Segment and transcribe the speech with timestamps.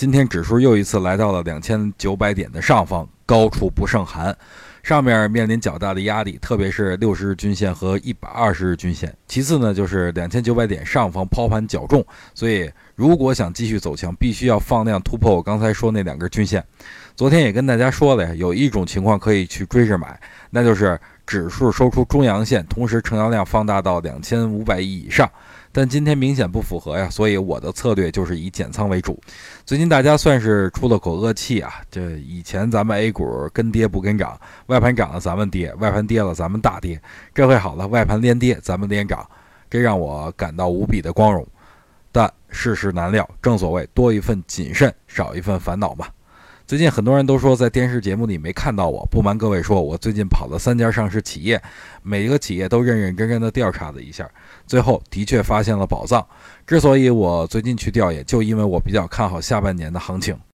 [0.00, 4.34] 今天指数又一次来到了两千九百点的上方，高处不胜寒。
[4.82, 9.14] 上面面临较大的压力，特别是六十日均线和一百二十日均线。
[9.26, 16.64] 其次呢，就是两千九百点上方抛盘较重，所以如果想继续走强，必须要放量突破我刚才说那两根均线。
[17.14, 25.30] 昨天也跟大家说了呀，有一种情况可以去追着买，那就是指数收出中阳线，同时成交量放大到两千五百亿以上。
[25.72, 29.20] 但今天明显不符合呀，所以我的策略就是以减仓为主。
[29.64, 34.36] 最近大家算是出了口恶气啊，这以前咱们 A 股跟跌不跟涨，
[34.70, 37.00] 外盘涨了咱们跌，外盘跌了咱们大跌。
[37.34, 39.28] 这回好了，外盘连跌，咱们连涨，
[39.68, 41.44] 这让我感到无比的光荣。
[42.12, 46.06] 但世事难料，正所谓多一份谨慎，少一份烦恼嘛。
[46.68, 51.60] 最近很多人都说在电视节目里没看到我，不瞒各位说，我最近跑了三家上市企业，
[52.04, 54.30] 每一个企业都认认真真的调查了一下，
[54.68, 56.24] 最后的确发现了宝藏。
[56.64, 60.38] 之所以我最近去调研，就因为我比较看好下半年的行情。